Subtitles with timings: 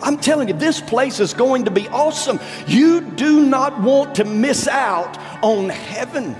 [0.00, 2.40] I'm telling you, this place is going to be awesome.
[2.66, 6.34] You do not want to miss out on heaven.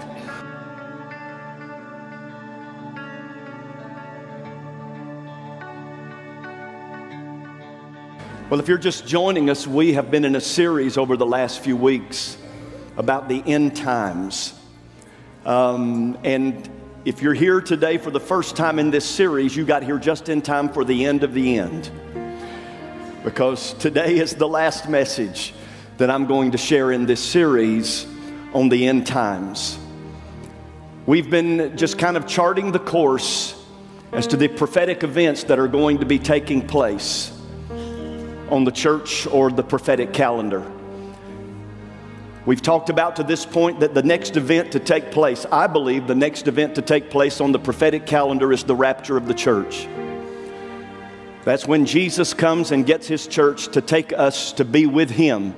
[8.49, 11.61] Well, if you're just joining us, we have been in a series over the last
[11.61, 12.37] few weeks
[12.99, 14.53] about the end times.
[15.47, 16.69] Um, and
[17.05, 20.29] if you're here today for the first time in this series, you got here just
[20.29, 21.91] in time for the end of the end.
[23.25, 25.55] Because today is the last message
[25.99, 28.05] that I'm going to share in this series
[28.53, 29.79] on the end times.
[31.07, 33.65] We've been just kind of charting the course
[34.11, 37.31] as to the prophetic events that are going to be taking place
[38.51, 40.65] on the church or the prophetic calendar.
[42.45, 46.09] We've talked about to this point that the next event to take place, I believe
[46.09, 49.35] the next event to take place on the prophetic calendar is the rapture of the
[49.35, 49.87] church.
[51.45, 55.55] That's when Jesus comes and gets his church to take us to be with him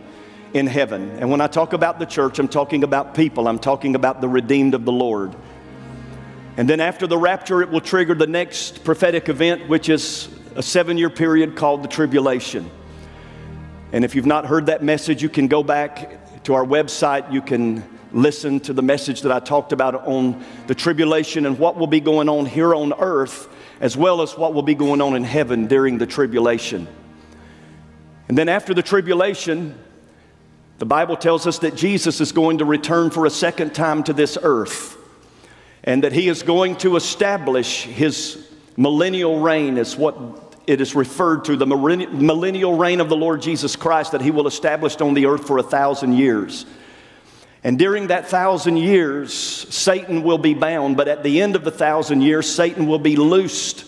[0.54, 1.10] in heaven.
[1.18, 4.28] And when I talk about the church, I'm talking about people, I'm talking about the
[4.28, 5.34] redeemed of the Lord.
[6.56, 10.62] And then after the rapture, it will trigger the next prophetic event, which is a
[10.62, 12.70] seven year period called the tribulation.
[13.92, 17.30] And if you've not heard that message, you can go back to our website.
[17.32, 21.76] You can listen to the message that I talked about on the tribulation and what
[21.76, 23.48] will be going on here on earth,
[23.84, 26.88] as well as what will be going on in heaven during the tribulation.
[28.28, 29.78] And then after the tribulation,
[30.78, 34.14] the Bible tells us that Jesus is going to return for a second time to
[34.14, 34.96] this earth
[35.82, 40.16] and that he is going to establish his millennial reign, is what
[40.66, 44.46] it is referred to the millennial reign of the Lord Jesus Christ that he will
[44.46, 46.64] establish on the earth for a thousand years.
[47.64, 51.70] And during that thousand years, Satan will be bound, but at the end of the
[51.70, 53.86] thousand years, Satan will be loosed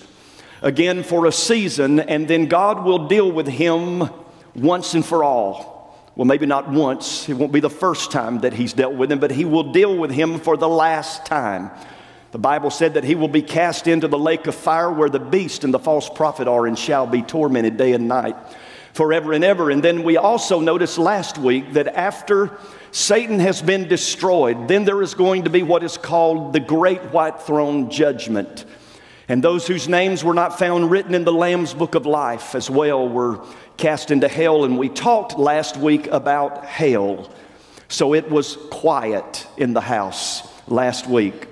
[0.63, 4.09] again for a season, and then God will deal with him
[4.55, 5.77] once and for all.
[6.17, 9.19] Well, maybe not once, it won't be the first time that he's dealt with him,
[9.19, 11.71] but he will deal with him for the last time.
[12.33, 15.21] The Bible said that he will be cast into the lake of fire where the
[15.21, 18.37] beast and the false prophet are and shall be tormented day and night
[18.95, 19.71] forever and ever.
[19.71, 22.59] And then we also noticed last week that after
[22.97, 27.03] Satan has been destroyed, then there is going to be what is called the great
[27.13, 28.65] white throne judgment.
[29.29, 32.71] And those whose names were not found written in the Lamb's book of life as
[32.71, 33.45] well were
[33.77, 34.65] cast into hell.
[34.65, 37.31] And we talked last week about hell.
[37.89, 41.49] So it was quiet in the house last week.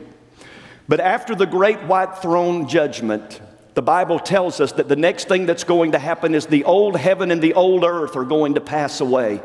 [0.88, 3.38] But after the great white throne judgment,
[3.74, 6.96] the Bible tells us that the next thing that's going to happen is the old
[6.96, 9.42] heaven and the old earth are going to pass away,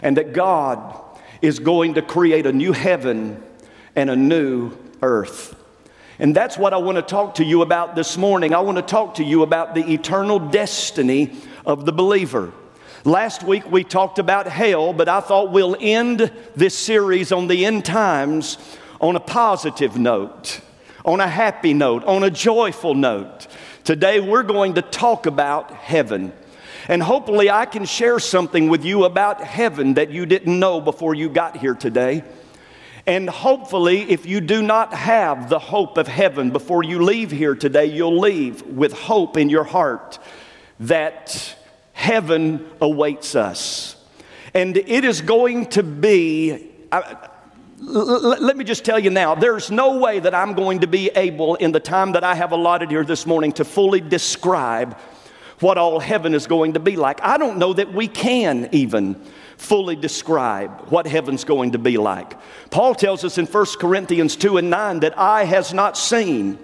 [0.00, 1.02] and that God
[1.42, 3.42] is going to create a new heaven
[3.94, 5.54] and a new earth.
[6.18, 8.54] And that's what I want to talk to you about this morning.
[8.54, 11.36] I want to talk to you about the eternal destiny
[11.66, 12.52] of the believer.
[13.04, 17.66] Last week we talked about hell, but I thought we'll end this series on the
[17.66, 18.58] end times
[19.00, 20.60] on a positive note
[21.06, 23.46] on a happy note, on a joyful note.
[23.84, 26.32] Today we're going to talk about heaven.
[26.88, 31.14] And hopefully, I can share something with you about heaven that you didn't know before
[31.14, 32.22] you got here today.
[33.06, 37.54] And hopefully, if you do not have the hope of heaven before you leave here
[37.54, 40.18] today, you'll leave with hope in your heart
[40.80, 41.56] that
[41.92, 43.96] heaven awaits us.
[44.54, 46.70] And it is going to be.
[47.78, 51.56] Let me just tell you now, there's no way that I'm going to be able,
[51.56, 54.96] in the time that I have allotted here this morning, to fully describe
[55.60, 57.22] what all heaven is going to be like.
[57.22, 59.14] I don't know that we can even
[59.56, 62.34] fully describe what heaven's going to be like.
[62.70, 66.58] Paul tells us in 1 Corinthians 2 and 9 that eye has not seen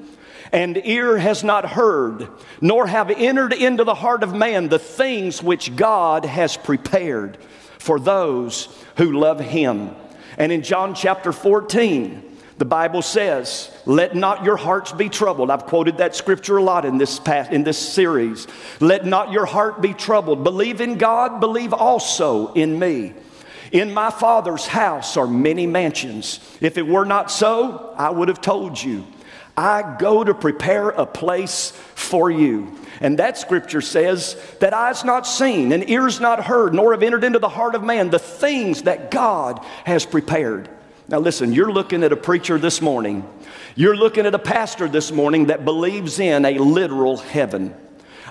[0.52, 2.28] and ear has not heard,
[2.60, 7.38] nor have entered into the heart of man the things which God has prepared
[7.78, 9.96] for those who love him.
[10.36, 12.31] And in John chapter 14,
[12.62, 15.50] the Bible says, Let not your hearts be troubled.
[15.50, 18.46] I've quoted that scripture a lot in this, past, in this series.
[18.78, 20.44] Let not your heart be troubled.
[20.44, 23.14] Believe in God, believe also in me.
[23.72, 26.38] In my Father's house are many mansions.
[26.60, 29.08] If it were not so, I would have told you.
[29.56, 32.78] I go to prepare a place for you.
[33.00, 37.24] And that scripture says that eyes not seen and ears not heard, nor have entered
[37.24, 40.68] into the heart of man the things that God has prepared.
[41.08, 43.28] Now, listen, you're looking at a preacher this morning.
[43.74, 47.74] You're looking at a pastor this morning that believes in a literal heaven.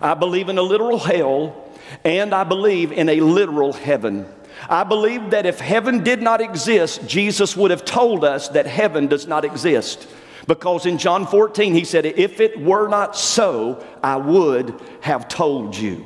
[0.01, 1.69] I believe in a literal hell,
[2.03, 4.25] and I believe in a literal heaven.
[4.69, 9.07] I believe that if heaven did not exist, Jesus would have told us that heaven
[9.07, 10.07] does not exist.
[10.47, 15.75] Because in John 14, he said, If it were not so, I would have told
[15.75, 16.05] you.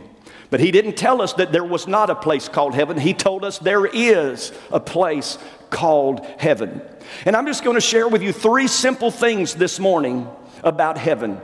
[0.49, 2.97] But he didn't tell us that there was not a place called heaven.
[2.97, 5.37] He told us there is a place
[5.69, 6.81] called heaven.
[7.25, 10.27] And I'm just going to share with you three simple things this morning
[10.63, 11.39] about heaven.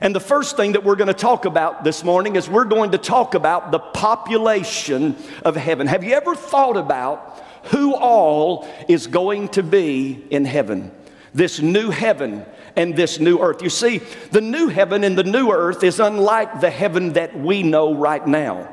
[0.00, 2.90] And the first thing that we're going to talk about this morning is we're going
[2.90, 5.86] to talk about the population of heaven.
[5.86, 10.92] Have you ever thought about who all is going to be in heaven?
[11.36, 12.46] This new heaven
[12.76, 13.62] and this new earth.
[13.62, 13.98] You see,
[14.30, 18.26] the new heaven and the new earth is unlike the heaven that we know right
[18.26, 18.72] now.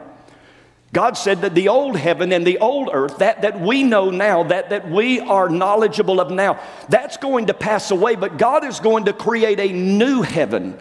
[0.94, 4.44] God said that the old heaven and the old earth, that, that we know now,
[4.44, 6.57] that, that we are knowledgeable of now,
[6.88, 10.77] that's going to pass away, but God is going to create a new heaven.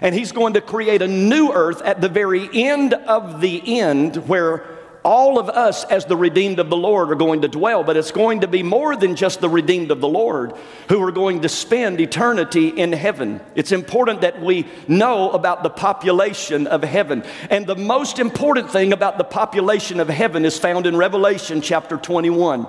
[0.00, 4.16] And He's going to create a new earth at the very end of the end
[4.26, 4.71] where
[5.04, 8.12] all of us as the redeemed of the Lord are going to dwell, but it's
[8.12, 10.54] going to be more than just the redeemed of the Lord
[10.88, 13.40] who are going to spend eternity in heaven.
[13.54, 17.24] It's important that we know about the population of heaven.
[17.50, 21.96] And the most important thing about the population of heaven is found in Revelation chapter
[21.96, 22.62] 21,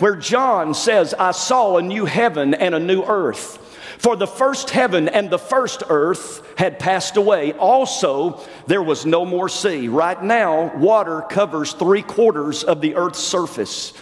[0.00, 3.58] where John says, I saw a new heaven and a new earth.
[4.00, 7.52] For the first heaven and the first earth had passed away.
[7.52, 9.88] Also, there was no more sea.
[9.88, 13.92] Right now, water covers three quarters of the earth's surface.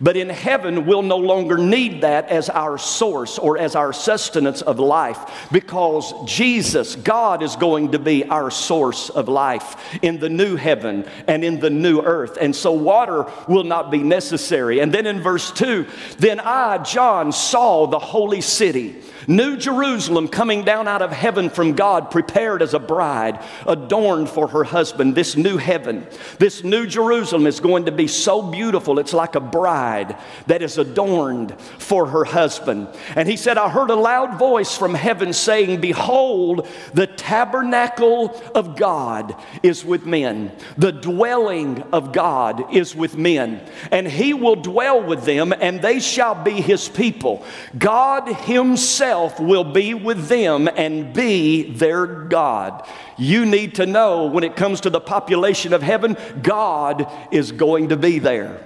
[0.00, 4.62] But in heaven, we'll no longer need that as our source or as our sustenance
[4.62, 10.28] of life because Jesus, God, is going to be our source of life in the
[10.28, 12.38] new heaven and in the new earth.
[12.40, 14.78] And so water will not be necessary.
[14.78, 15.84] And then in verse 2,
[16.18, 21.74] then I, John, saw the holy city New Jerusalem coming down out of heaven from
[21.74, 25.14] God, prepared as a bride, adorned for her husband.
[25.14, 26.06] This new heaven,
[26.38, 28.98] this new Jerusalem is going to be so beautiful.
[28.98, 30.16] It's like a bride
[30.46, 32.88] that is adorned for her husband.
[33.16, 38.76] And he said, I heard a loud voice from heaven saying, Behold, the tabernacle of
[38.76, 43.60] God is with men, the dwelling of God is with men,
[43.90, 47.44] and he will dwell with them, and they shall be his people.
[47.76, 52.86] God himself himself will be with them and be their God.
[53.16, 57.88] You need to know when it comes to the population of heaven, God is going
[57.88, 58.64] to be there.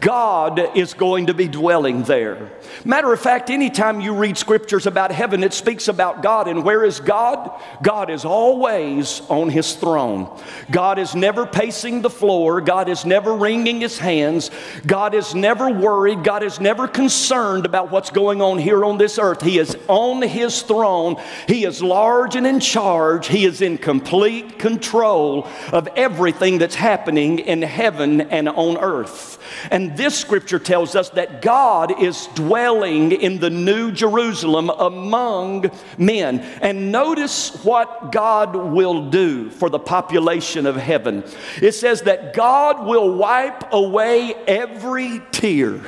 [0.00, 2.50] God is going to be dwelling there.
[2.84, 6.48] Matter of fact, anytime you read scriptures about heaven, it speaks about God.
[6.48, 7.50] And where is God?
[7.82, 10.28] God is always on his throne.
[10.70, 12.60] God is never pacing the floor.
[12.60, 14.50] God is never wringing his hands.
[14.86, 16.24] God is never worried.
[16.24, 19.42] God is never concerned about what's going on here on this earth.
[19.42, 21.16] He is on his throne.
[21.46, 23.28] He is large and in charge.
[23.28, 29.38] He is in complete control of everything that's happening in heaven and on earth.
[29.70, 32.63] And this scripture tells us that God is dwelling
[33.12, 36.40] in the new Jerusalem among men.
[36.60, 41.24] And notice what God will do for the population of heaven.
[41.60, 45.78] It says that God will wipe away every tear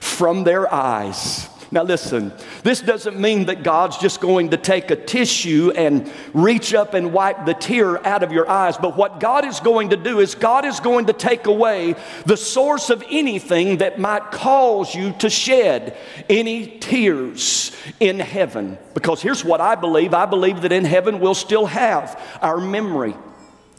[0.00, 1.48] from their eyes.
[1.72, 6.74] Now, listen, this doesn't mean that God's just going to take a tissue and reach
[6.74, 8.76] up and wipe the tear out of your eyes.
[8.76, 11.94] But what God is going to do is God is going to take away
[12.26, 15.96] the source of anything that might cause you to shed
[16.28, 18.76] any tears in heaven.
[18.92, 23.14] Because here's what I believe I believe that in heaven we'll still have our memory.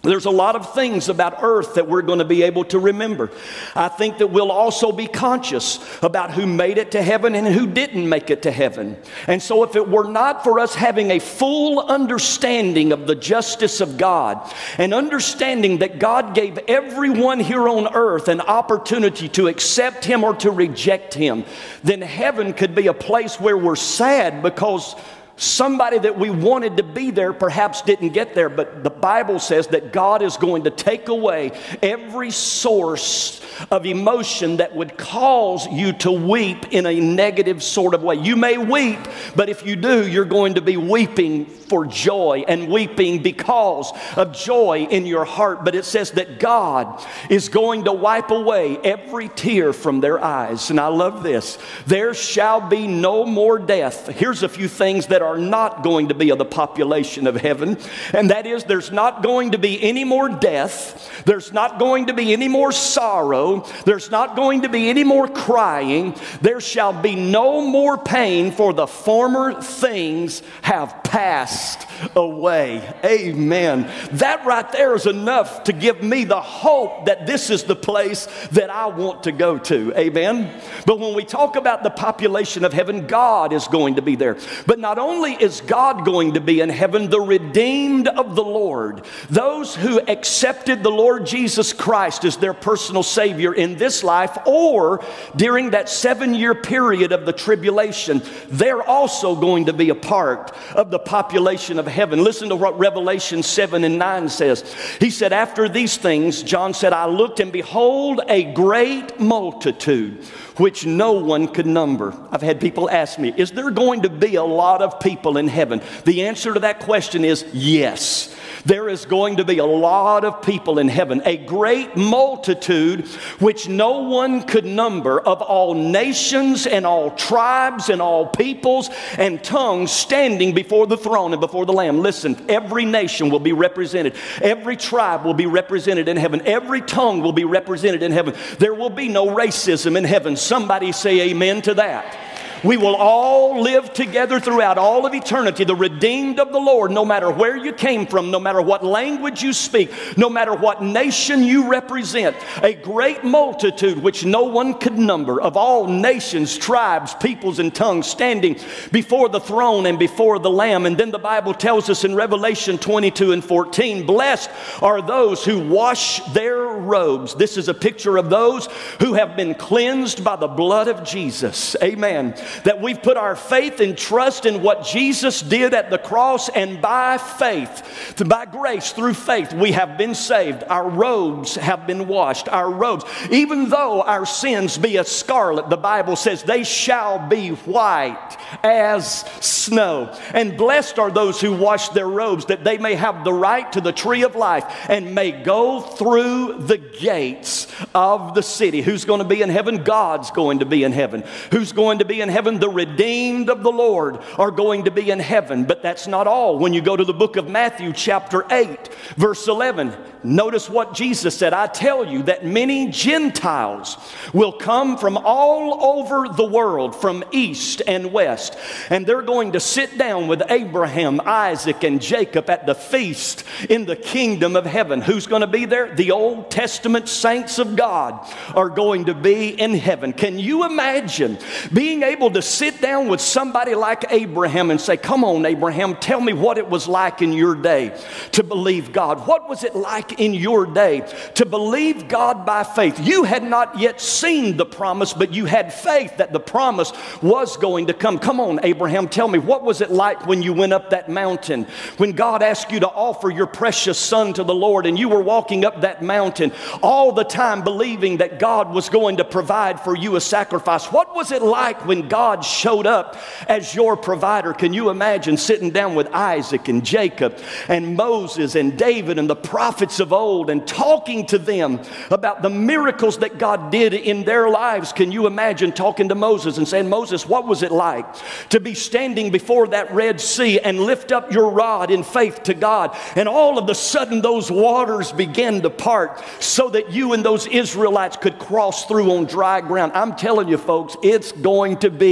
[0.03, 3.31] There's a lot of things about earth that we're going to be able to remember.
[3.73, 7.65] I think that we'll also be conscious about who made it to heaven and who
[7.65, 8.97] didn't make it to heaven.
[9.27, 13.79] And so, if it were not for us having a full understanding of the justice
[13.79, 20.03] of God and understanding that God gave everyone here on earth an opportunity to accept
[20.03, 21.45] Him or to reject Him,
[21.81, 24.97] then heaven could be a place where we're sad because
[25.35, 29.65] Somebody that we wanted to be there perhaps didn't get there, but the Bible says
[29.67, 35.93] that God is going to take away every source of emotion that would cause you
[35.93, 38.15] to weep in a negative sort of way.
[38.15, 38.99] You may weep,
[39.35, 44.33] but if you do, you're going to be weeping for joy and weeping because of
[44.33, 45.65] joy in your heart.
[45.65, 50.69] But it says that God is going to wipe away every tear from their eyes.
[50.69, 51.57] And I love this.
[51.87, 54.07] There shall be no more death.
[54.09, 57.77] Here's a few things that are not going to be of the population of heaven,
[58.13, 62.13] and that is there's not going to be any more death, there's not going to
[62.13, 67.15] be any more sorrow, there's not going to be any more crying, there shall be
[67.15, 72.93] no more pain, for the former things have passed away.
[73.03, 73.89] Amen.
[74.13, 78.27] That right there is enough to give me the hope that this is the place
[78.51, 79.93] that I want to go to.
[79.97, 80.59] Amen.
[80.85, 84.37] But when we talk about the population of heaven, God is going to be there.
[84.65, 88.43] But not only only is God going to be in heaven, the redeemed of the
[88.43, 94.35] Lord, those who accepted the Lord Jesus Christ as their personal Savior in this life
[94.47, 95.05] or
[95.35, 100.51] during that seven year period of the tribulation, they're also going to be a part
[100.73, 102.23] of the population of heaven.
[102.23, 104.73] Listen to what Revelation 7 and 9 says.
[104.99, 110.23] He said, After these things, John said, I looked and behold a great multitude
[110.57, 112.13] which no one could number.
[112.31, 115.47] I've had people ask me, Is there going to be a lot of people in
[115.47, 115.81] heaven?
[116.05, 118.35] The answer to that question is yes.
[118.65, 123.07] There is going to be a lot of people in heaven, a great multitude
[123.39, 129.43] which no one could number of all nations and all tribes and all peoples and
[129.43, 131.99] tongues standing before the throne and before the Lamb.
[131.99, 137.21] Listen, every nation will be represented, every tribe will be represented in heaven, every tongue
[137.21, 138.33] will be represented in heaven.
[138.59, 140.37] There will be no racism in heaven.
[140.37, 142.17] Somebody say amen to that.
[142.63, 147.03] We will all live together throughout all of eternity, the redeemed of the Lord, no
[147.03, 151.43] matter where you came from, no matter what language you speak, no matter what nation
[151.43, 152.37] you represent.
[152.61, 158.07] A great multitude, which no one could number, of all nations, tribes, peoples, and tongues,
[158.07, 158.57] standing
[158.93, 160.85] before the throne and before the Lamb.
[160.85, 164.49] And then the Bible tells us in Revelation 22 and 14 Blessed
[164.81, 167.35] are those who wash their robes.
[167.35, 168.67] This is a picture of those
[169.01, 171.75] who have been cleansed by the blood of Jesus.
[171.83, 176.49] Amen that we've put our faith and trust in what Jesus did at the cross,
[176.49, 180.63] and by faith, by grace, through faith, we have been saved.
[180.69, 182.47] Our robes have been washed.
[182.49, 187.49] Our robes, even though our sins be as scarlet, the Bible says they shall be
[187.49, 190.15] white as snow.
[190.33, 193.81] And blessed are those who wash their robes, that they may have the right to
[193.81, 198.81] the tree of life and may go through the gates of the city.
[198.81, 199.83] Who's going to be in heaven?
[199.83, 201.23] God's going to be in heaven.
[201.51, 202.42] Who's going to be in heaven?
[202.43, 205.63] Heaven, the redeemed of the Lord are going to be in heaven.
[205.63, 206.59] But that's not all.
[206.59, 209.95] When you go to the book of Matthew, chapter 8, verse 11,
[210.25, 213.95] notice what Jesus said I tell you that many Gentiles
[214.33, 218.57] will come from all over the world, from east and west,
[218.89, 223.85] and they're going to sit down with Abraham, Isaac, and Jacob at the feast in
[223.85, 224.99] the kingdom of heaven.
[224.99, 225.95] Who's going to be there?
[225.95, 230.11] The Old Testament saints of God are going to be in heaven.
[230.11, 231.37] Can you imagine
[231.71, 236.21] being able to sit down with somebody like Abraham and say, Come on, Abraham, tell
[236.21, 237.97] me what it was like in your day
[238.33, 239.27] to believe God.
[239.27, 241.01] What was it like in your day
[241.35, 242.99] to believe God by faith?
[242.99, 247.57] You had not yet seen the promise, but you had faith that the promise was
[247.57, 248.19] going to come.
[248.19, 251.63] Come on, Abraham, tell me, what was it like when you went up that mountain?
[251.97, 255.21] When God asked you to offer your precious son to the Lord and you were
[255.21, 259.95] walking up that mountain all the time believing that God was going to provide for
[259.95, 260.85] you a sacrifice?
[260.91, 263.17] What was it like when God showed up
[263.47, 264.53] as your provider.
[264.53, 269.35] Can you imagine sitting down with Isaac and Jacob and Moses and David and the
[269.35, 274.47] prophets of old and talking to them about the miracles that God did in their
[274.47, 274.93] lives?
[274.93, 278.05] Can you imagine talking to Moses and saying, Moses, what was it like
[278.49, 282.53] to be standing before that Red Sea and lift up your rod in faith to
[282.53, 282.95] God?
[283.15, 287.47] And all of a sudden, those waters began to part so that you and those
[287.47, 289.93] Israelites could cross through on dry ground.
[289.95, 292.02] I'm telling you, folks, it's going to be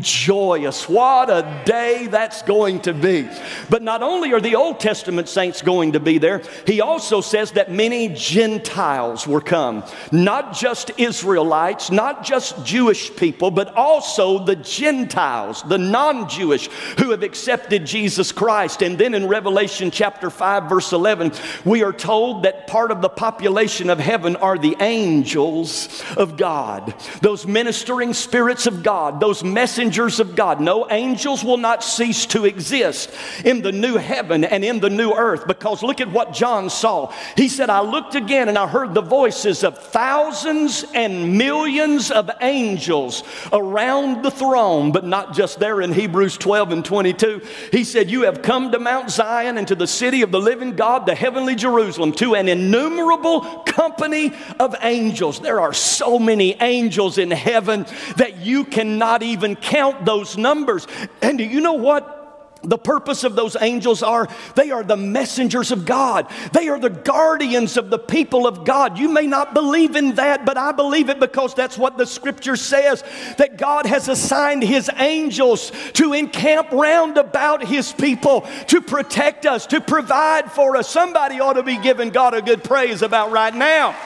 [0.00, 0.88] joyous.
[0.88, 3.28] What a day that's going to be.
[3.68, 7.52] But not only are the Old Testament saints going to be there, he also says
[7.52, 9.84] that many Gentiles were come.
[10.10, 16.68] Not just Israelites, not just Jewish people, but also the Gentiles, the non Jewish
[16.98, 18.82] who have accepted Jesus Christ.
[18.82, 21.32] And then in Revelation chapter 5, verse 11,
[21.64, 26.94] we are told that part of the population of heaven are the angels of God,
[27.20, 30.60] those ministering spirits of God, those messengers of God.
[30.60, 33.10] No angels will not cease to exist
[33.44, 37.12] in the new heaven and in the new earth because look at what John saw.
[37.36, 42.30] He said, I looked again and I heard the voices of thousands and millions of
[42.40, 43.22] angels
[43.52, 47.42] around the throne, but not just there in Hebrews 12 and 22.
[47.70, 50.76] He said, You have come to Mount Zion and to the city of the living
[50.76, 55.40] God, the heavenly Jerusalem, to an innumerable company of angels.
[55.40, 60.86] There are so many angels in heaven that you cannot even even count those numbers.
[61.22, 62.18] And do you know what?
[62.62, 66.30] The purpose of those angels are they are the messengers of God.
[66.52, 68.98] They are the guardians of the people of God.
[68.98, 72.56] You may not believe in that, but I believe it because that's what the scripture
[72.56, 73.02] says
[73.38, 79.64] that God has assigned his angels to encamp round about his people, to protect us,
[79.68, 80.86] to provide for us.
[80.86, 83.96] Somebody ought to be giving God a good praise about right now.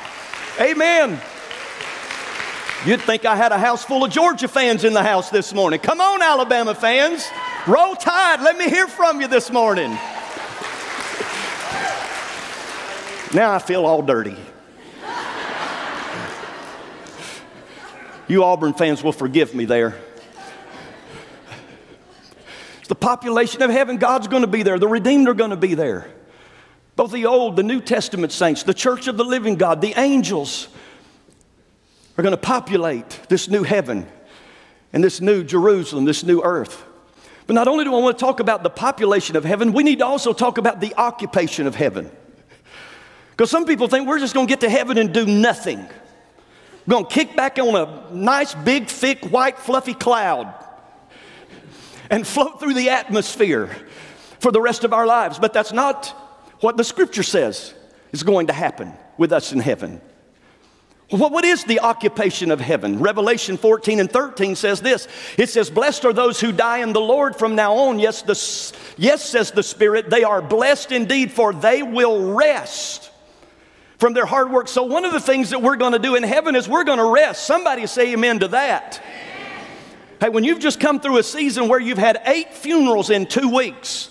[0.61, 1.21] Amen.
[2.87, 5.81] You'd think I had a house full of Georgia fans in the house this morning.
[5.81, 7.27] Come on, Alabama fans.
[7.67, 9.91] Roll Tide, let me hear from you this morning.
[13.33, 14.37] Now I feel all dirty.
[18.29, 19.97] You Auburn fans will forgive me there.
[22.81, 23.97] It's the population of heaven.
[23.97, 24.79] God's going to be there.
[24.79, 26.07] The redeemed are going to be there.
[26.97, 30.69] Both the Old, the New Testament saints, the church of the living God, the angels
[32.17, 34.07] are going to populate this new heaven
[34.93, 36.85] and this new Jerusalem, this new earth.
[37.47, 39.99] But not only do I want to talk about the population of heaven, we need
[39.99, 42.11] to also talk about the occupation of heaven.
[43.33, 45.79] Because some people think we're just going to get to heaven and do nothing.
[46.87, 50.55] We're going to kick back on a nice, big, thick, white, fluffy cloud
[52.11, 53.75] and float through the atmosphere
[54.39, 55.39] for the rest of our lives.
[55.39, 56.09] But that's not
[56.61, 57.75] what the scripture says
[58.13, 60.01] is going to happen with us in heaven.
[61.11, 62.99] What is the occupation of heaven?
[62.99, 65.07] Revelation 14 and 13 says this.
[65.37, 67.99] It says, Blessed are those who die in the Lord from now on.
[67.99, 68.35] Yes, the,
[68.97, 73.11] yes, says the Spirit, they are blessed indeed, for they will rest
[73.99, 74.67] from their hard work.
[74.67, 76.99] So, one of the things that we're going to do in heaven is we're going
[76.99, 77.47] to rest.
[77.47, 79.03] Somebody say amen to that.
[80.21, 83.55] Hey, when you've just come through a season where you've had eight funerals in two
[83.55, 84.09] weeks,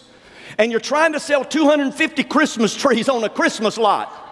[0.60, 4.23] and you're trying to sell 250 Christmas trees on a Christmas lot,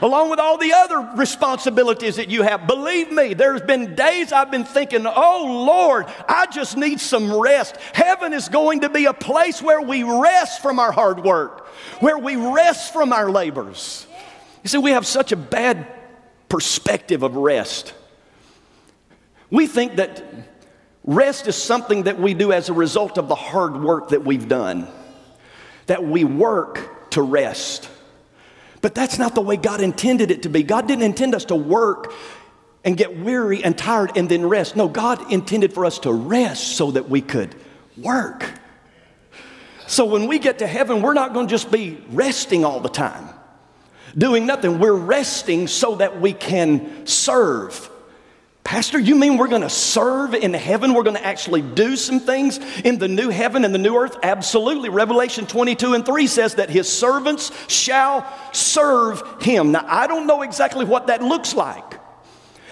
[0.00, 2.66] along with all the other responsibilities that you have.
[2.66, 7.76] Believe me, there's been days I've been thinking, oh Lord, I just need some rest.
[7.92, 11.66] Heaven is going to be a place where we rest from our hard work,
[12.00, 14.06] where we rest from our labors.
[14.62, 15.86] You see, we have such a bad
[16.48, 17.94] perspective of rest.
[19.50, 20.22] We think that
[21.04, 24.48] rest is something that we do as a result of the hard work that we've
[24.48, 24.86] done,
[25.86, 27.88] that we work to rest.
[28.80, 30.62] But that's not the way God intended it to be.
[30.62, 32.12] God didn't intend us to work
[32.84, 34.74] and get weary and tired and then rest.
[34.74, 37.54] No, God intended for us to rest so that we could
[37.98, 38.50] work.
[39.86, 42.88] So when we get to heaven, we're not going to just be resting all the
[42.88, 43.28] time,
[44.16, 44.78] doing nothing.
[44.78, 47.89] We're resting so that we can serve.
[48.70, 50.94] Pastor, you mean we're going to serve in heaven?
[50.94, 54.16] We're going to actually do some things in the new heaven and the new earth?
[54.22, 54.90] Absolutely.
[54.90, 59.72] Revelation 22 and 3 says that his servants shall serve him.
[59.72, 62.00] Now, I don't know exactly what that looks like.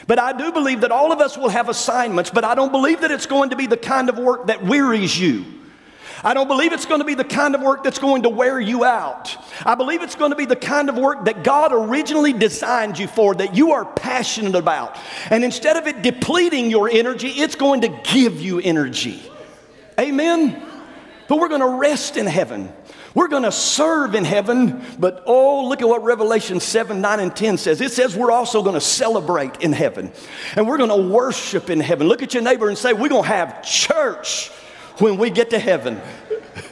[0.07, 3.01] But I do believe that all of us will have assignments, but I don't believe
[3.01, 5.47] that it's going to be the kind of work that wearies you.
[6.24, 8.61] I don't believe it's going to be the kind of work that's going to wear
[8.61, 9.37] you out.
[9.64, 13.07] I believe it's going to be the kind of work that God originally designed you
[13.07, 14.98] for, that you are passionate about.
[15.31, 19.22] And instead of it depleting your energy, it's going to give you energy.
[19.98, 20.62] Amen?
[21.28, 22.72] But we're going to rest in heaven.
[23.14, 27.35] We're going to serve in heaven, but oh, look at what Revelation 7, 9, and
[27.35, 27.81] 10 says.
[27.81, 30.12] It says we're also going to celebrate in heaven
[30.54, 32.07] and we're going to worship in heaven.
[32.07, 34.52] Look at your neighbor and say, We're going to have church
[35.01, 36.01] when we get to heaven.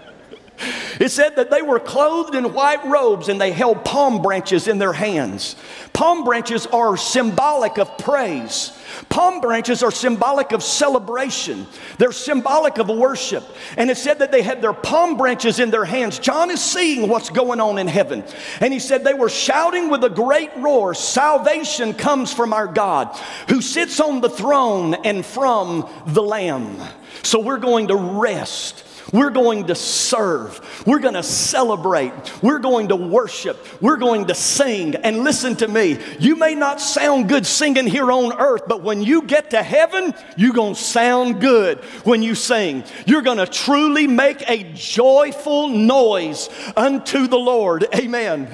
[0.99, 4.79] It said that they were clothed in white robes and they held palm branches in
[4.79, 5.55] their hands.
[5.93, 8.71] Palm branches are symbolic of praise.
[9.09, 11.67] Palm branches are symbolic of celebration.
[11.97, 13.43] They're symbolic of worship.
[13.77, 16.19] And it said that they had their palm branches in their hands.
[16.19, 18.23] John is seeing what's going on in heaven.
[18.59, 23.15] And he said they were shouting with a great roar Salvation comes from our God
[23.49, 26.79] who sits on the throne and from the Lamb.
[27.23, 28.76] So we're going to rest.
[29.11, 30.83] We're going to serve.
[30.85, 32.11] We're going to celebrate.
[32.43, 33.57] We're going to worship.
[33.81, 34.95] We're going to sing.
[34.95, 39.01] And listen to me, you may not sound good singing here on earth, but when
[39.01, 42.83] you get to heaven, you're going to sound good when you sing.
[43.05, 47.85] You're going to truly make a joyful noise unto the Lord.
[47.95, 48.49] Amen.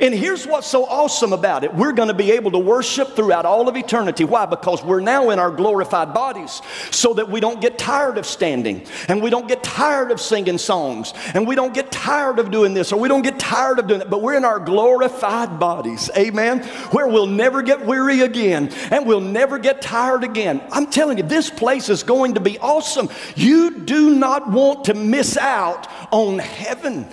[0.00, 3.44] And here's what's so awesome about it we're going to be able to worship throughout
[3.44, 4.24] all of eternity.
[4.24, 4.46] Why?
[4.46, 8.86] Because we're now in our glorified bodies so that we don't get tired of standing
[9.08, 12.74] and we don't get tired of singing songs and we don't get tired of doing
[12.74, 14.10] this or we don't get tired of doing it.
[14.10, 19.20] But we're in our glorified bodies, amen, where we'll never get weary again and we'll
[19.20, 20.62] never get tired again.
[20.70, 23.08] I'm telling you, this place is going to be awesome.
[23.36, 27.06] You do not want to miss out on heaven.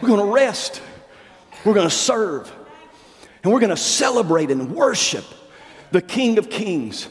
[0.00, 0.82] We're going to rest.
[1.64, 2.52] We're going to serve.
[3.42, 5.24] And we're going to celebrate and worship
[5.90, 7.08] the King of Kings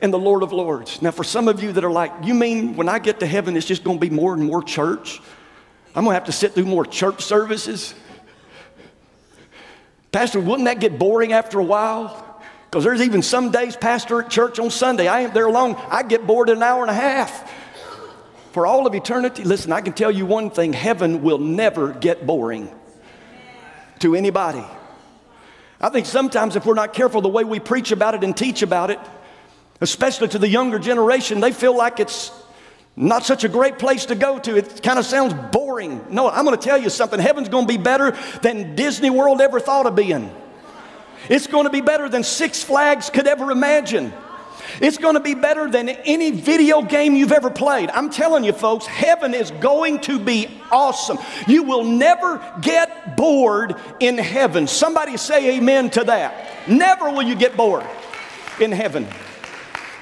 [0.00, 1.02] and the Lord of Lords.
[1.02, 3.56] Now, for some of you that are like, you mean when I get to heaven,
[3.56, 5.20] it's just going to be more and more church?
[5.94, 7.94] I'm going to have to sit through more church services?
[10.12, 12.42] Pastor, wouldn't that get boring after a while?
[12.70, 16.02] Because there's even some days, Pastor, at church on Sunday, I ain't there long, I
[16.02, 17.52] get bored in an hour and a half.
[18.52, 22.26] For all of eternity, listen, I can tell you one thing heaven will never get
[22.26, 22.70] boring
[24.00, 24.64] to anybody.
[25.80, 28.62] I think sometimes if we're not careful the way we preach about it and teach
[28.62, 28.98] about it,
[29.80, 32.32] especially to the younger generation, they feel like it's
[32.96, 34.56] not such a great place to go to.
[34.56, 36.04] It kind of sounds boring.
[36.10, 37.18] No, I'm going to tell you something.
[37.18, 38.10] Heaven's going to be better
[38.42, 40.30] than Disney World ever thought of being.
[41.28, 44.12] It's going to be better than Six Flags could ever imagine.
[44.80, 47.90] It's going to be better than any video game you've ever played.
[47.90, 51.18] I'm telling you, folks, heaven is going to be awesome.
[51.46, 54.66] You will never get bored in heaven.
[54.66, 56.68] Somebody say amen to that.
[56.68, 57.84] Never will you get bored
[58.58, 59.06] in heaven.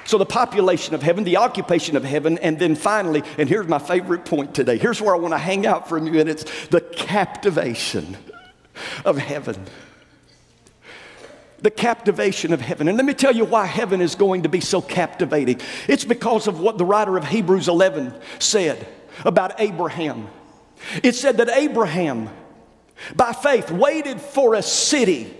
[0.05, 3.77] So, the population of heaven, the occupation of heaven, and then finally, and here's my
[3.77, 4.79] favorite point today.
[4.79, 8.17] Here's where I want to hang out from you, and it's the captivation
[9.05, 9.67] of heaven.
[11.61, 12.87] The captivation of heaven.
[12.87, 15.59] And let me tell you why heaven is going to be so captivating.
[15.87, 18.87] It's because of what the writer of Hebrews 11 said
[19.25, 20.27] about Abraham.
[21.03, 22.29] It said that Abraham,
[23.15, 25.35] by faith, waited for a city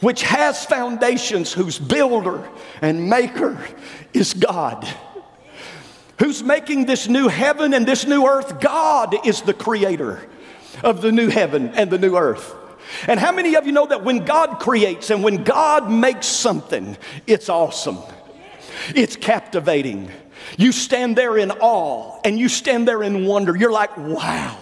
[0.00, 2.48] which has foundations, whose builder
[2.80, 3.62] and maker
[4.12, 4.88] is God.
[6.18, 8.60] Who's making this new heaven and this new earth?
[8.60, 10.20] God is the creator
[10.82, 12.54] of the new heaven and the new earth.
[13.06, 16.96] And how many of you know that when God creates and when God makes something,
[17.26, 17.98] it's awesome?
[18.94, 20.10] It's captivating.
[20.56, 23.56] You stand there in awe and you stand there in wonder.
[23.56, 24.56] You're like, wow,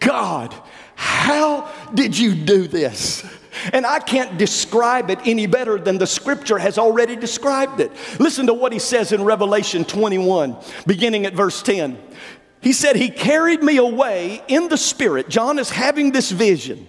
[0.00, 0.54] God,
[0.94, 3.24] how did you do this?
[3.72, 7.90] And I can't describe it any better than the scripture has already described it.
[8.18, 11.98] Listen to what he says in Revelation 21, beginning at verse 10.
[12.60, 15.28] He said, He carried me away in the spirit.
[15.28, 16.86] John is having this vision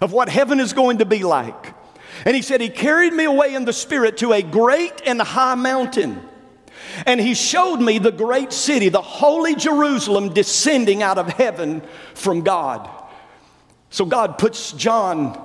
[0.00, 1.74] of what heaven is going to be like.
[2.24, 5.54] And he said, He carried me away in the spirit to a great and high
[5.54, 6.20] mountain.
[7.04, 11.82] And he showed me the great city, the holy Jerusalem, descending out of heaven
[12.14, 12.88] from God.
[13.90, 15.38] So God puts John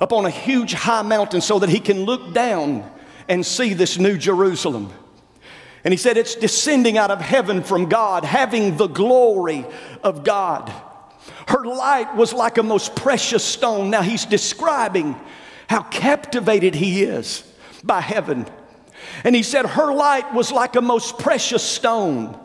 [0.00, 2.90] up on a huge high mountain so that he can look down
[3.28, 4.92] and see this new Jerusalem.
[5.84, 9.64] And he said, It's descending out of heaven from God, having the glory
[10.02, 10.72] of God.
[11.48, 13.88] Her light was like a most precious stone.
[13.88, 15.18] Now he's describing
[15.66, 17.42] how captivated he is
[17.82, 18.46] by heaven.
[19.24, 22.38] And he said, Her light was like a most precious stone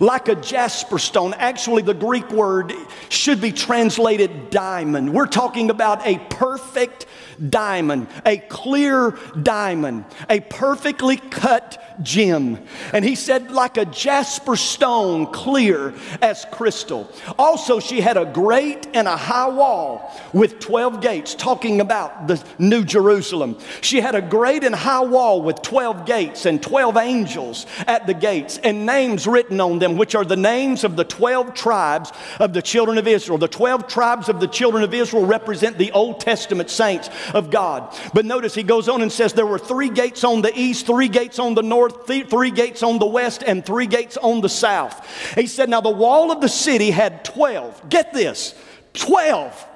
[0.00, 1.34] like a jasper stone.
[1.34, 2.72] Actually, the Greek word
[3.08, 5.12] should be translated diamond.
[5.12, 7.06] We're talking about a perfect
[7.50, 12.58] diamond, a clear diamond, a perfectly cut gem.
[12.92, 17.10] And he said, like a jasper stone, clear as crystal.
[17.38, 22.42] Also, she had a great and a high wall with 12 gates, talking about the
[22.58, 23.58] New Jerusalem.
[23.80, 28.14] She had a great and high wall with 12 gates and 12 angels at the
[28.14, 32.52] gates and names written on them, which are the names of the 12 tribes of
[32.52, 33.38] the children of Israel.
[33.38, 37.96] The 12 tribes of the children of Israel represent the Old Testament saints of God.
[38.12, 41.08] But notice he goes on and says there were three gates on the east, three
[41.08, 44.40] gates on the north north, th- three gates on the west, and three gates on
[44.40, 45.34] the south.
[45.34, 48.54] He said, Now the wall of the city had 12, get this,
[48.94, 49.66] 12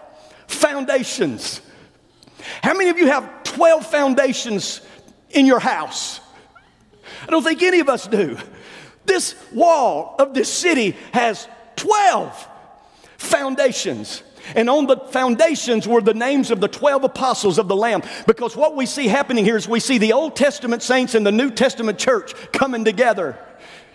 [0.47, 1.61] foundations.
[2.63, 4.81] How many of you have 12 foundations
[5.31, 6.21] in your house?
[7.23, 8.39] I don't think any of us do.
[9.05, 12.49] This wall of this city has 12
[13.17, 14.23] foundations.
[14.55, 18.03] And on the foundations were the names of the 12 apostles of the Lamb.
[18.27, 21.33] Because what we see happening here is we see the Old Testament saints and the
[21.33, 23.39] New Testament church coming together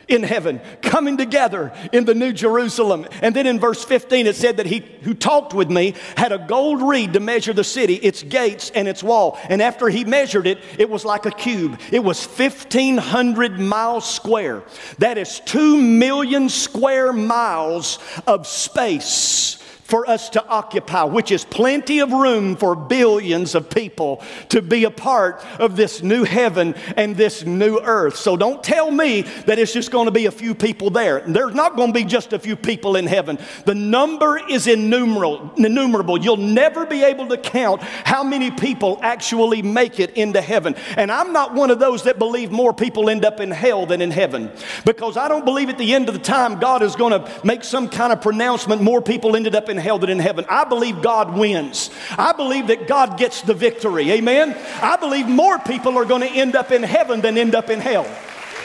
[0.08, 3.08] in heaven, coming together in the New Jerusalem.
[3.22, 6.38] And then in verse 15, it said that he who talked with me had a
[6.38, 9.40] gold reed to measure the city, its gates, and its wall.
[9.50, 11.80] And after he measured it, it was like a cube.
[11.92, 14.64] It was 1,500 miles square.
[15.00, 22.00] That is 2 million square miles of space for us to occupy, which is plenty
[22.00, 27.16] of room for billions of people to be a part of this new heaven and
[27.16, 28.16] this new earth.
[28.16, 31.20] So don't tell me that it's just going to be a few people there.
[31.22, 33.38] There's not going to be just a few people in heaven.
[33.66, 35.52] The number is innumerable.
[35.58, 36.18] innumerable.
[36.18, 40.76] You'll never be able to count how many people actually make it into heaven.
[40.96, 44.02] And I'm not one of those that believe more people end up in hell than
[44.02, 44.52] in heaven
[44.86, 47.64] because I don't believe at the end of the time God is going to make
[47.64, 50.46] some kind of pronouncement more people ended up in hell it in heaven.
[50.50, 51.90] I believe God wins.
[52.12, 54.12] I believe that God gets the victory.
[54.12, 54.56] Amen.
[54.82, 57.80] I believe more people are going to end up in heaven than end up in
[57.80, 58.06] hell.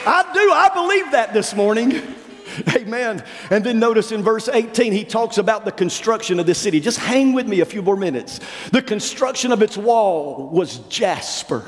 [0.05, 0.51] I do.
[0.51, 2.01] I believe that this morning.
[2.75, 3.23] Amen.
[3.49, 6.79] And then notice in verse 18, he talks about the construction of this city.
[6.79, 8.39] Just hang with me a few more minutes.
[8.71, 11.63] The construction of its wall was jasper,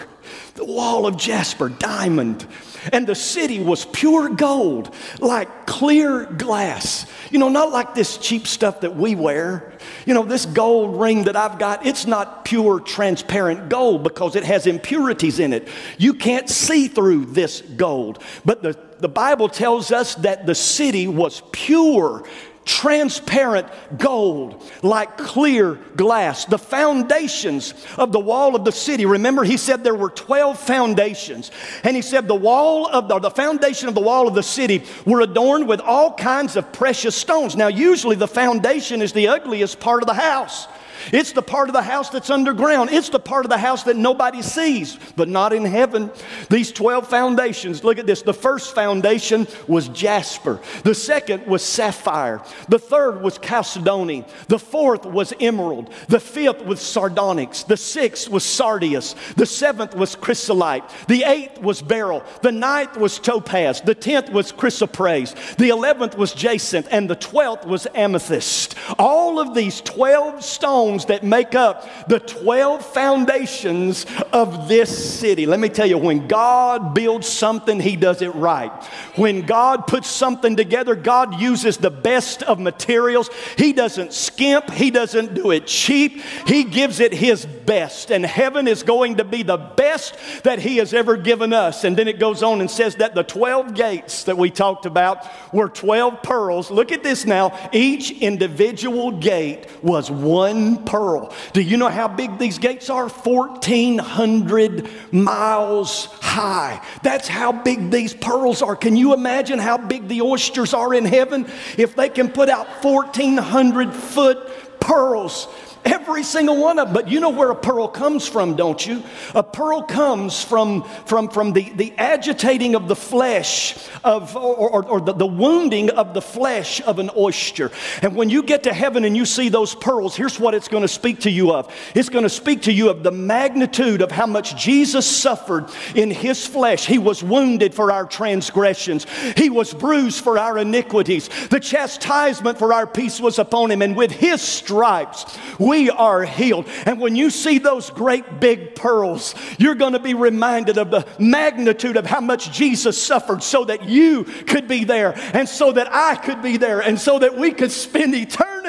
[0.55, 2.47] the wall of jasper, diamond.
[2.91, 7.05] And the city was pure gold, like clear glass.
[7.29, 9.73] You know, not like this cheap stuff that we wear.
[10.05, 14.43] You know, this gold ring that I've got, it's not pure transparent gold because it
[14.43, 15.67] has impurities in it.
[15.97, 18.21] You can't see through this gold.
[18.45, 22.23] But the, the Bible tells us that the city was pure
[22.65, 26.45] transparent gold, like clear glass.
[26.45, 29.05] The foundations of the wall of the city.
[29.05, 31.51] Remember, he said there were 12 foundations.
[31.83, 34.83] And he said the wall of the, the foundation of the wall of the city
[35.05, 37.55] were adorned with all kinds of precious stones.
[37.55, 40.67] Now, usually the foundation is the ugliest part of the house.
[41.11, 42.89] It's the part of the house that's underground.
[42.91, 46.11] It's the part of the house that nobody sees, but not in heaven.
[46.49, 48.21] These 12 foundations, look at this.
[48.21, 50.59] The first foundation was jasper.
[50.83, 52.41] The second was sapphire.
[52.69, 54.25] The third was chalcedony.
[54.47, 55.91] The fourth was emerald.
[56.07, 57.63] The fifth was sardonyx.
[57.63, 59.15] The sixth was sardius.
[59.35, 60.83] The seventh was chrysolite.
[61.07, 62.23] The eighth was beryl.
[62.41, 63.81] The ninth was topaz.
[63.81, 65.55] The tenth was chrysoprase.
[65.57, 66.87] The eleventh was jacinth.
[66.91, 68.75] And the twelfth was amethyst.
[68.97, 75.45] All of these 12 stones stones that make up the 12 foundations of this city.
[75.45, 78.71] Let me tell you, when God builds something, He does it right.
[79.15, 83.29] When God puts something together, God uses the best of materials.
[83.57, 86.21] He doesn't skimp, He doesn't do it cheap.
[86.47, 88.11] He gives it His best.
[88.11, 91.83] And heaven is going to be the best that He has ever given us.
[91.83, 95.25] And then it goes on and says that the 12 gates that we talked about
[95.53, 96.71] were 12 pearls.
[96.71, 97.57] Look at this now.
[97.71, 101.33] Each individual gate was one pearl.
[101.53, 103.07] Do you know how big these gates are?
[103.07, 106.85] 1,400 miles high.
[107.03, 108.75] That's how big these pearls are.
[108.75, 111.49] Can you imagine how big the oysters are in heaven?
[111.77, 115.47] If they can put out 1,400 foot pearls.
[115.83, 116.93] Every single one of them.
[116.93, 119.03] But you know where a pearl comes from, don't you?
[119.33, 124.85] A pearl comes from, from, from the, the agitating of the flesh of, or, or,
[124.85, 127.71] or the, the wounding of the flesh of an oyster.
[128.01, 130.81] And when you get to heaven and you see those pearls, here's what it's going
[130.81, 131.73] to speak to you of.
[131.95, 136.11] It's going to speak to you of the magnitude of how much Jesus suffered in
[136.11, 136.85] his flesh.
[136.85, 139.05] He was wounded for our transgressions.
[139.37, 141.29] He was bruised for our iniquities.
[141.47, 143.81] The chastisement for our peace was upon him.
[143.81, 146.67] And with his stripes, we are healed.
[146.85, 151.05] And when you see those great big pearls, you're going to be reminded of the
[151.19, 155.87] magnitude of how much Jesus suffered so that you could be there and so that
[155.91, 158.60] I could be there and so that we could spend eternity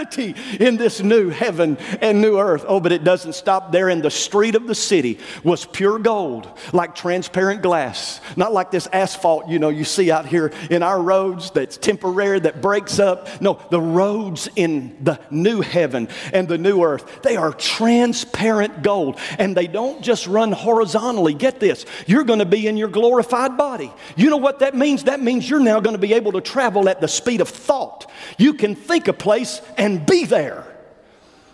[0.61, 2.65] in this new heaven and new earth.
[2.69, 3.89] Oh, but it doesn't stop there.
[3.89, 8.87] In the street of the city was pure gold, like transparent glass, not like this
[8.93, 13.29] asphalt, you know, you see out here in our roads that's temporary, that breaks up.
[13.41, 17.23] No, the roads in the new heaven and the new earth earth.
[17.23, 21.35] They are transparent gold and they don't just run horizontally.
[21.35, 23.93] Get this, you're going to be in your glorified body.
[24.17, 25.05] You know what that means?
[25.05, 28.11] That means you're now going to be able to travel at the speed of thought.
[28.39, 30.67] You can think a place and be there.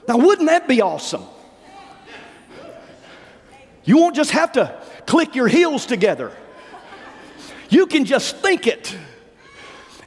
[0.07, 1.25] Now, wouldn't that be awesome?
[3.85, 6.33] You won't just have to click your heels together.
[7.71, 8.97] You can just think it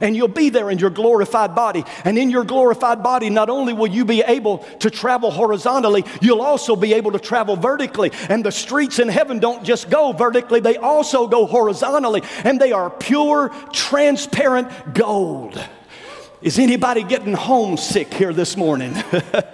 [0.02, 1.84] and you'll be there in your glorified body.
[2.04, 6.42] And in your glorified body, not only will you be able to travel horizontally, you'll
[6.42, 8.10] also be able to travel vertically.
[8.28, 12.22] And the streets in heaven don't just go vertically, they also go horizontally.
[12.44, 15.58] And they are pure, transparent gold.
[16.42, 18.96] Is anybody getting homesick here this morning?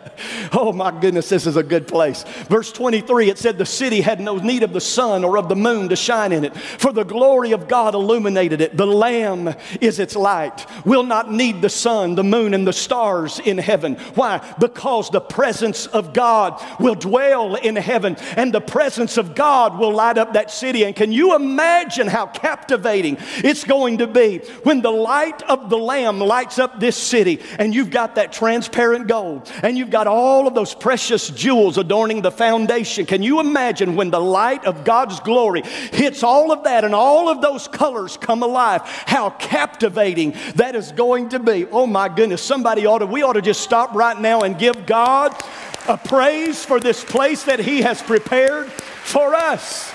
[0.53, 2.25] oh my goodness, this is a good place.
[2.49, 5.57] Verse 23, it said, The city had no need of the sun or of the
[5.57, 8.77] moon to shine in it, for the glory of God illuminated it.
[8.77, 10.67] The Lamb is its light.
[10.85, 13.95] We'll not need the sun, the moon, and the stars in heaven.
[14.15, 14.39] Why?
[14.59, 19.93] Because the presence of God will dwell in heaven, and the presence of God will
[19.93, 20.85] light up that city.
[20.85, 25.79] And can you imagine how captivating it's going to be when the light of the
[25.79, 30.49] Lamb lights up this city, and you've got that transparent gold, and you've got all
[30.49, 33.07] of those precious jewels adorning the foundation.
[33.07, 37.29] Can you imagine when the light of God's glory hits all of that and all
[37.29, 38.83] of those colors come alive?
[38.85, 41.67] How captivating that is going to be.
[41.67, 44.87] Oh my goodness, somebody ought to, we ought to just stop right now and give
[44.87, 45.41] God
[45.87, 49.93] a praise for this place that He has prepared for us.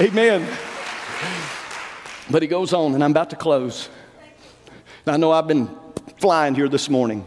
[0.00, 0.46] Amen.
[2.30, 3.88] But he goes on, and I'm about to close.
[5.06, 5.68] I know I've been
[6.16, 7.24] flying here this morning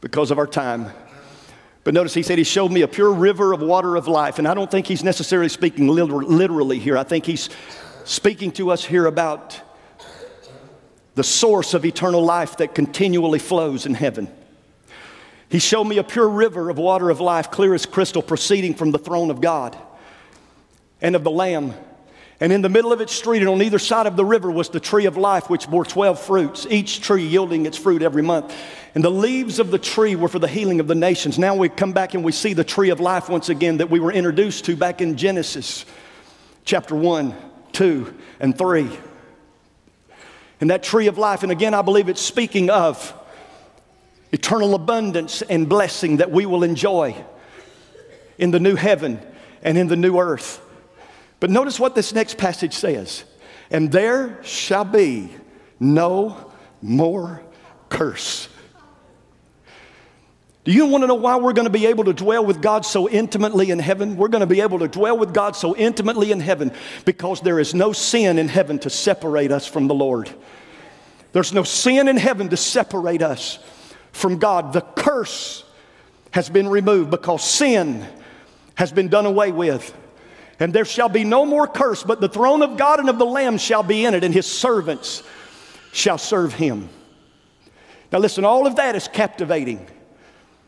[0.00, 0.90] because of our time.
[1.82, 4.38] But notice he said, He showed me a pure river of water of life.
[4.38, 6.98] And I don't think he's necessarily speaking literally here.
[6.98, 7.48] I think he's
[8.04, 9.60] speaking to us here about
[11.14, 14.28] the source of eternal life that continually flows in heaven.
[15.48, 18.92] He showed me a pure river of water of life, clear as crystal, proceeding from
[18.92, 19.76] the throne of God
[21.02, 21.74] and of the Lamb.
[22.42, 24.70] And in the middle of its street and on either side of the river was
[24.70, 28.54] the tree of life, which bore 12 fruits, each tree yielding its fruit every month.
[28.94, 31.38] And the leaves of the tree were for the healing of the nations.
[31.38, 34.00] Now we come back and we see the tree of life once again that we
[34.00, 35.84] were introduced to back in Genesis
[36.64, 37.34] chapter 1,
[37.72, 38.88] 2, and 3.
[40.62, 43.14] And that tree of life, and again, I believe it's speaking of
[44.32, 47.22] eternal abundance and blessing that we will enjoy
[48.38, 49.20] in the new heaven
[49.62, 50.62] and in the new earth.
[51.40, 53.24] But notice what this next passage says
[53.70, 55.30] and there shall be
[55.78, 57.42] no more
[57.88, 58.48] curse.
[60.64, 62.84] Do you want to know why we're going to be able to dwell with God
[62.84, 64.16] so intimately in heaven?
[64.16, 66.72] We're going to be able to dwell with God so intimately in heaven
[67.06, 70.30] because there is no sin in heaven to separate us from the Lord.
[71.32, 73.58] There's no sin in heaven to separate us
[74.12, 74.72] from God.
[74.72, 75.64] The curse
[76.32, 78.06] has been removed because sin
[78.74, 79.96] has been done away with.
[80.60, 83.24] And there shall be no more curse, but the throne of God and of the
[83.24, 85.22] Lamb shall be in it, and his servants
[85.92, 86.90] shall serve him.
[88.12, 89.86] Now, listen, all of that is captivating.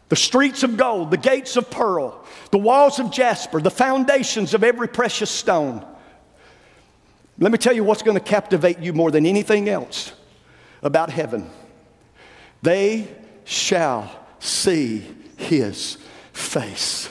[0.08, 4.64] The streets of gold, the gates of pearl, the walls of jasper, the foundations of
[4.64, 5.86] every precious stone.
[7.38, 10.12] Let me tell you what's going to captivate you more than anything else
[10.82, 11.50] about heaven.
[12.62, 13.08] They
[13.44, 15.98] shall see his
[16.32, 17.10] face.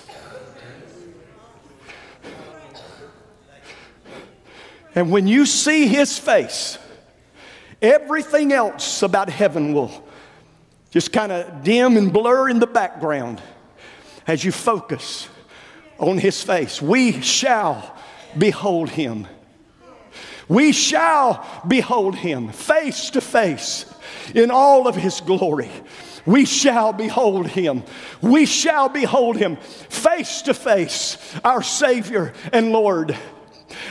[4.95, 6.77] And when you see his face,
[7.81, 9.91] everything else about heaven will
[10.91, 13.41] just kind of dim and blur in the background
[14.27, 15.29] as you focus
[15.97, 16.81] on his face.
[16.81, 17.95] We shall
[18.37, 19.27] behold him.
[20.47, 23.85] We shall behold him face to face
[24.35, 25.71] in all of his glory.
[26.25, 27.83] We shall behold him.
[28.21, 33.17] We shall behold him face to face, our Savior and Lord.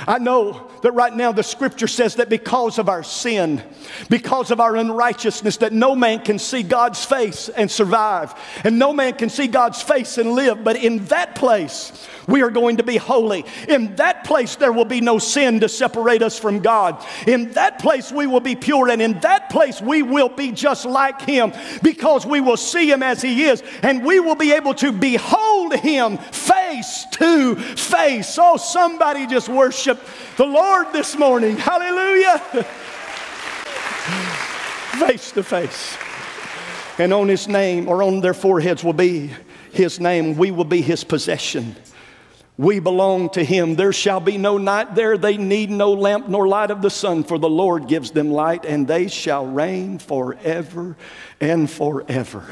[0.06, 3.62] I know that right now the scripture says that because of our sin,
[4.08, 8.34] because of our unrighteousness, that no man can see God's face and survive,
[8.64, 10.64] and no man can see God's face and live.
[10.64, 13.44] But in that place, we are going to be holy.
[13.68, 17.04] In that place, there will be no sin to separate us from God.
[17.26, 20.84] In that place, we will be pure, and in that place, we will be just
[20.84, 24.74] like Him because we will see Him as He is, and we will be able
[24.74, 28.38] to behold Him face to face.
[28.40, 30.00] Oh, somebody just worship
[30.36, 31.56] the Lord this morning.
[31.56, 32.38] Hallelujah.
[34.98, 35.96] face to face.
[36.98, 39.30] And on His name, or on their foreheads, will be
[39.72, 40.36] His name.
[40.36, 41.76] We will be His possession.
[42.60, 43.74] We belong to him.
[43.74, 45.16] There shall be no night there.
[45.16, 48.66] They need no lamp nor light of the sun, for the Lord gives them light,
[48.66, 50.94] and they shall reign forever
[51.40, 52.44] and forever.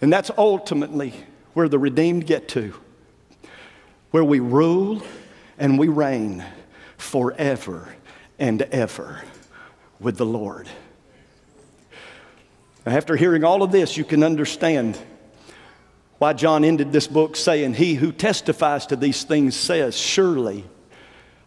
[0.00, 1.12] And that's ultimately
[1.52, 2.72] where the redeemed get to,
[4.10, 5.02] where we rule
[5.58, 6.42] and we reign
[6.96, 7.94] forever
[8.38, 9.22] and ever
[10.00, 10.66] with the Lord.
[12.86, 14.98] After hearing all of this, you can understand
[16.22, 20.64] why John ended this book saying, He who testifies to these things says, Surely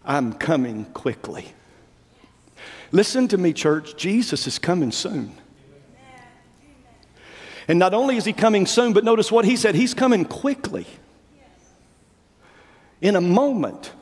[0.04, 1.54] I'm coming quickly.
[2.92, 3.96] Listen to me, church.
[3.96, 5.38] Jesus is coming soon.
[7.70, 10.86] And not only is he coming soon, but notice what he said He's coming quickly.
[13.00, 13.94] In a moment,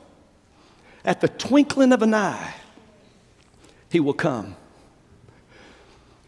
[1.05, 2.55] at the twinkling of an eye,
[3.91, 4.55] he will come.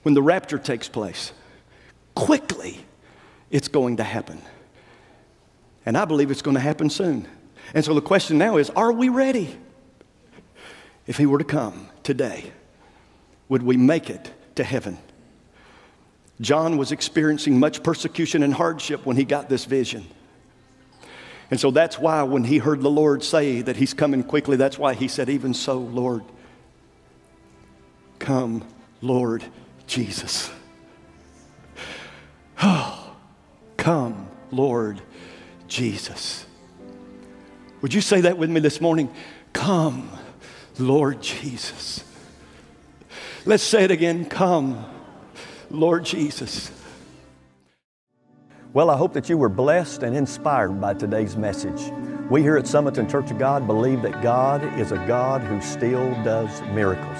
[0.03, 1.31] When the rapture takes place,
[2.13, 2.85] quickly
[3.49, 4.41] it's going to happen.
[5.85, 7.27] And I believe it's going to happen soon.
[7.73, 9.57] And so the question now is are we ready?
[11.07, 12.51] If he were to come today,
[13.47, 14.97] would we make it to heaven?
[16.41, 20.05] John was experiencing much persecution and hardship when he got this vision.
[21.51, 24.79] And so that's why when he heard the Lord say that he's coming quickly, that's
[24.79, 26.23] why he said, Even so, Lord,
[28.19, 28.65] come,
[29.01, 29.43] Lord
[29.87, 30.51] Jesus.
[32.63, 33.04] Oh.
[33.85, 34.99] Come, Lord
[35.67, 36.47] Jesus.
[37.83, 39.13] Would you say that with me this morning?
[39.53, 40.09] Come,
[40.79, 42.03] Lord Jesus.
[43.45, 44.25] Let's say it again.
[44.25, 44.83] Come,
[45.69, 46.71] Lord Jesus.
[48.73, 51.91] Well, I hope that you were blessed and inspired by today's message.
[52.31, 56.09] We here at Sumiton Church of God believe that God is a God who still
[56.23, 57.19] does miracles,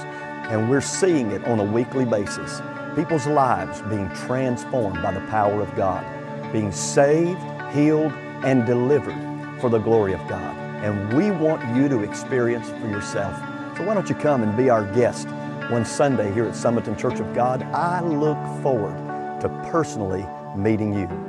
[0.50, 2.60] and we're seeing it on a weekly basis.
[2.96, 6.04] People's lives being transformed by the power of God
[6.56, 7.42] being saved,
[7.74, 8.14] healed,
[8.46, 10.56] and delivered for the glory of God.
[10.86, 13.36] And we want you to experience for yourself.
[13.76, 15.28] So why don't you come and be our guest
[15.70, 17.62] one Sunday here at Sumiton Church of God?
[17.64, 18.96] I look forward
[19.42, 20.26] to personally
[20.56, 21.25] meeting you.